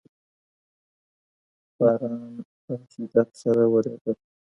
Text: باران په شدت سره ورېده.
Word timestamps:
باران 1.77 2.31
په 2.63 2.73
شدت 2.91 3.29
سره 3.41 3.63
ورېده. 3.73 4.11